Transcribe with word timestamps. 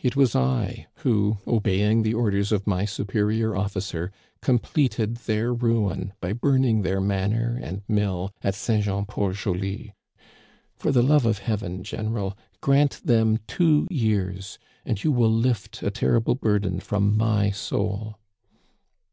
It 0.00 0.16
was 0.16 0.34
I 0.34 0.88
who, 1.04 1.38
obeying 1.46 2.02
the 2.02 2.12
orders 2.12 2.50
of 2.50 2.66
my 2.66 2.84
superior 2.84 3.54
officer, 3.56 4.10
completed 4.42 5.18
their 5.18 5.54
ruin 5.54 6.12
by 6.20 6.32
burning 6.32 6.82
their 6.82 7.00
manor 7.00 7.56
and 7.62 7.82
mill 7.86 8.34
at 8.42 8.56
St. 8.56 8.82
Jean 8.82 9.04
Port 9.04 9.36
JolL 9.36 9.92
For 10.74 10.90
the 10.90 11.04
love 11.04 11.24
of 11.24 11.38
Heaven, 11.38 11.84
general, 11.84 12.36
grant 12.60 13.00
them 13.04 13.38
two 13.46 13.86
years, 13.92 14.58
and 14.84 15.04
you 15.04 15.12
will 15.12 15.30
lift 15.32 15.84
a 15.84 15.90
terrible 15.92 16.34
burden 16.34 16.80
from 16.80 17.16
my 17.16 17.50
soul 17.52 18.16